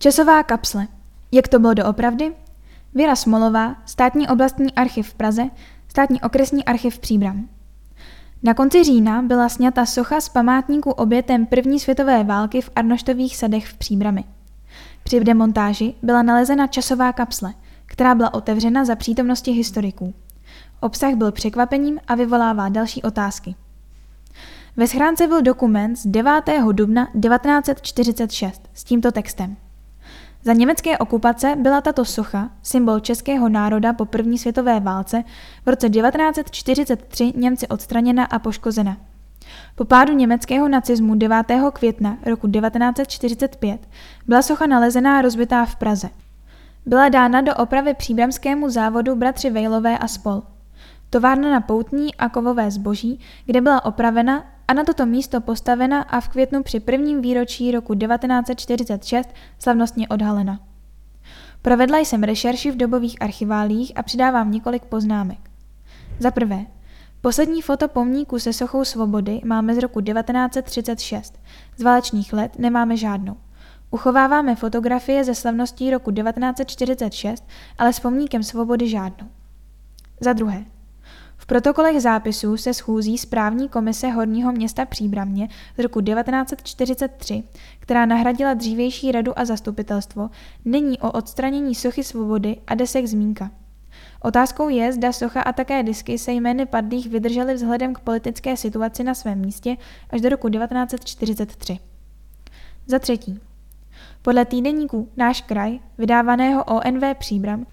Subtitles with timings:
[0.00, 0.88] Časová kapsle.
[1.32, 2.34] Jak to bylo doopravdy?
[2.94, 5.42] Věra Smolová, státní oblastní archiv v Praze,
[5.88, 7.48] státní okresní archiv Příbram.
[8.42, 13.66] Na konci října byla sněta socha z památníku obětem první světové války v Arnoštových sadech
[13.66, 14.24] v Příbrami.
[15.04, 17.54] Při demontáži byla nalezena časová kapsle,
[17.86, 20.14] která byla otevřena za přítomnosti historiků.
[20.80, 23.54] Obsah byl překvapením a vyvolává další otázky.
[24.76, 26.32] Ve schránce byl dokument z 9.
[26.72, 29.56] dubna 1946 s tímto textem.
[30.48, 35.24] Za německé okupace byla tato socha, symbol českého národa po první světové válce,
[35.66, 38.96] v roce 1943 Němci odstraněna a poškozena.
[39.74, 41.46] Po pádu německého nacismu 9.
[41.72, 43.88] května roku 1945
[44.26, 46.08] byla socha nalezená rozbitá v Praze.
[46.86, 50.42] Byla dána do opravy příbramskému závodu bratři Vejlové a spol.
[51.10, 56.20] Továrna na poutní a kovové zboží, kde byla opravena a na toto místo postavena a
[56.20, 59.28] v květnu při prvním výročí roku 1946
[59.58, 60.60] slavnostně odhalena.
[61.62, 65.38] Provedla jsem rešerši v dobových archiválích a přidávám několik poznámek.
[66.18, 66.66] Za prvé,
[67.20, 71.38] poslední foto pomníku se sochou svobody máme z roku 1936.
[71.76, 73.36] Z válečných let nemáme žádnou.
[73.90, 77.44] Uchováváme fotografie ze slavností roku 1946,
[77.78, 79.28] ale s pomníkem svobody žádnou.
[80.20, 80.64] Za druhé,
[81.48, 87.42] protokolech zápisů se schůzí správní komise Horního města Příbramě z roku 1943,
[87.78, 90.30] která nahradila dřívější radu a zastupitelstvo,
[90.64, 93.50] není o odstranění sochy svobody a desek zmínka.
[94.22, 99.04] Otázkou je, zda socha a také disky se jmény padlých vydržely vzhledem k politické situaci
[99.04, 99.76] na svém místě
[100.10, 101.78] až do roku 1943.
[102.86, 103.40] Za třetí.
[104.22, 107.66] Podle týdeníku Náš kraj, vydávaného ONV Příbram,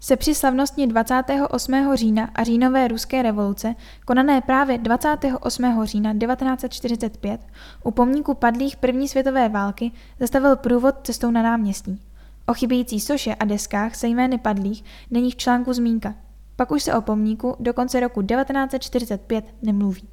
[0.00, 1.96] se při slavnostní 28.
[1.96, 5.84] října a říjnové ruské revoluce, konané právě 28.
[5.84, 7.40] října 1945,
[7.84, 12.02] u pomníku padlých první světové války zastavil průvod cestou na náměstí.
[12.46, 16.14] O chybějící soše a deskách se jmény padlých není v článku zmínka.
[16.56, 20.08] Pak už se o pomníku do konce roku 1945 nemluví.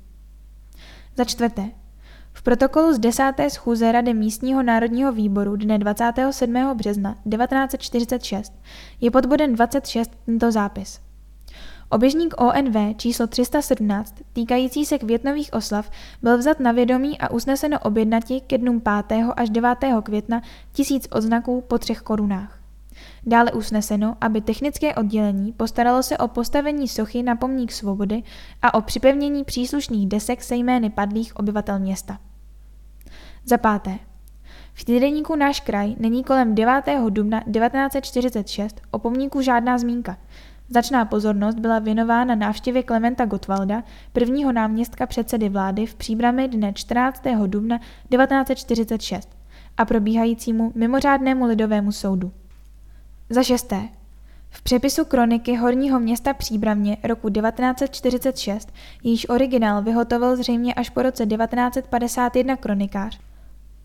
[1.16, 1.70] Za čtvrté,
[2.38, 3.34] v protokolu z 10.
[3.48, 6.54] schůze Rady místního národního výboru dne 27.
[6.76, 8.54] března 1946
[9.02, 11.00] je pod bodem 26 tento zápis.
[11.90, 15.90] Oběžník ONV číslo 317 týkající se květnových oslav
[16.22, 19.24] byl vzat na vědomí a usneseno objednati ke dnům 5.
[19.38, 19.78] až 9.
[20.04, 20.42] května
[20.74, 22.60] tisíc odznaků po třech korunách.
[23.26, 28.24] Dále usneseno, aby technické oddělení postaralo se o postavení sochy na pomník svobody
[28.62, 32.20] a o připevnění příslušných desek se jmény padlých obyvatel města.
[33.50, 34.00] Za páté.
[34.74, 36.84] V týdeníku Náš kraj není kolem 9.
[37.10, 40.18] dubna 1946 o pomníku žádná zmínka.
[40.70, 47.24] Značná pozornost byla věnována návštěvě Klementa Gottwalda, prvního náměstka předsedy vlády v příbrami dne 14.
[47.46, 49.30] dubna 1946
[49.78, 52.32] a probíhajícímu mimořádnému lidovému soudu.
[53.30, 53.82] Za šesté.
[54.50, 61.26] V přepisu kroniky Horního města Příbramě roku 1946, jejíž originál vyhotovil zřejmě až po roce
[61.26, 63.20] 1951 kronikář,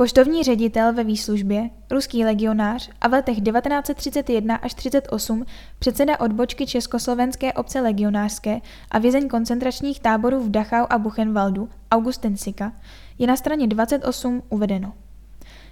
[0.03, 5.45] Poštovní ředitel ve výslužbě, ruský legionář a v letech 1931 až 38
[5.79, 12.73] předseda odbočky Československé obce legionářské a vězeň koncentračních táborů v Dachau a Buchenwaldu Augustin Sika
[13.19, 14.93] je na straně 28 uvedeno.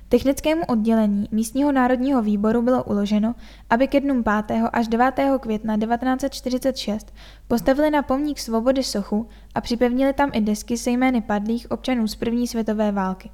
[0.08, 3.34] Technickému oddělení místního národního výboru bylo uloženo,
[3.70, 4.62] aby ke dnům 5.
[4.72, 5.14] až 9.
[5.40, 7.14] května 1946
[7.48, 12.14] postavili na pomník svobody sochu a připevnili tam i desky se jmény padlých občanů z
[12.14, 13.30] první světové války.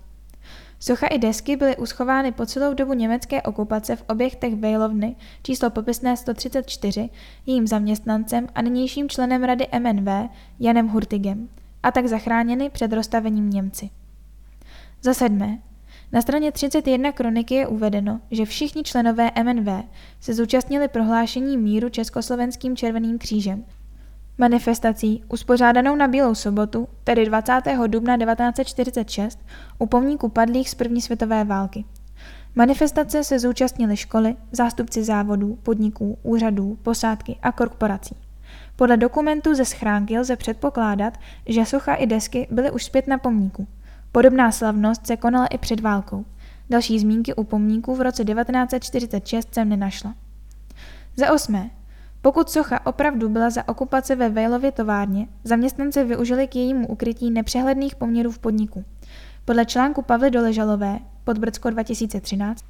[0.81, 6.17] Socha i desky byly uschovány po celou dobu německé okupace v objektech Vejlovny číslo popisné
[6.17, 7.11] 134,
[7.47, 11.49] jejím zaměstnancem a nynějším členem rady MNV Janem Hurtigem
[11.83, 13.91] a tak zachráněny před rozstavením Němci.
[15.03, 15.59] Za sedmé,
[16.13, 19.85] na straně 31 kroniky je uvedeno, že všichni členové MNV
[20.21, 23.65] se zúčastnili prohlášení míru Československým červeným křížem
[24.39, 27.53] Manifestací, uspořádanou na Bílou sobotu, tedy 20.
[27.87, 29.39] dubna 1946,
[29.79, 31.85] u pomníku padlých z první světové války.
[32.55, 38.17] Manifestace se zúčastnily školy, zástupci závodů, podniků, úřadů, posádky a korporací.
[38.77, 43.67] Podle dokumentů ze schránky lze předpokládat, že socha i desky byly už zpět na pomníku.
[44.13, 46.25] Podobná slavnost se konala i před válkou.
[46.71, 50.15] Další zmínky u pomníků v roce 1946 jsem nenašla.
[51.17, 51.71] Za osmé,
[52.27, 57.95] pokud socha opravdu byla za okupace ve Vejlově továrně, zaměstnance využili k jejímu ukrytí nepřehledných
[57.95, 58.85] poměrů v podniku.
[59.45, 62.65] Podle článku Pavly Doležalové, pod Brdsko 2013,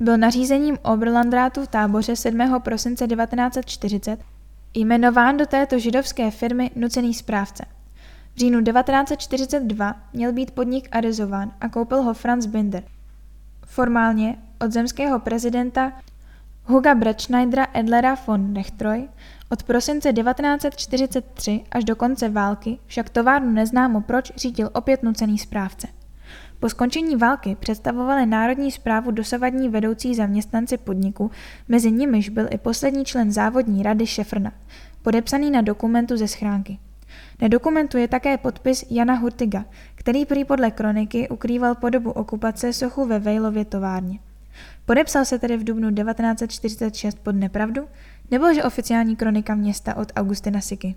[0.00, 2.60] byl nařízením Oberlandrátu v táboře 7.
[2.62, 4.20] prosince 1940
[4.74, 7.64] jmenován do této židovské firmy nucený správce.
[8.34, 12.82] V říjnu 1942 měl být podnik arizován a koupil ho Franz Binder.
[13.66, 15.92] Formálně od zemského prezidenta
[16.72, 19.08] Huga Bretschneidera Edlera von Nechtroj
[19.48, 25.88] od prosince 1943 až do konce války však továrnu neznámo proč řídil opět nucený správce.
[26.60, 31.30] Po skončení války představovali národní zprávu dosavadní vedoucí zaměstnanci podniku,
[31.68, 34.52] mezi nimiž byl i poslední člen závodní rady Šefrna,
[35.02, 36.78] podepsaný na dokumentu ze schránky.
[37.42, 39.64] Na dokumentu je také podpis Jana Hurtiga,
[39.94, 44.18] který prý podle kroniky ukrýval po dobu okupace sochu ve Vejlově továrně.
[44.84, 47.88] Podepsal se tedy v dubnu 1946 pod nepravdu,
[48.30, 50.94] nebo že oficiální kronika města od Augustina Siky?